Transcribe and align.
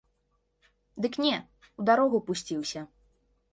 Дык 1.05 1.19
не, 1.27 1.35
у 1.83 1.87
дарогу 1.91 2.25
пусціўся. 2.31 2.87